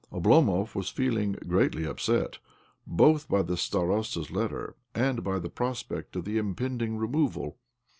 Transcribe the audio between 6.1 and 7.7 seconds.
of the impending removal.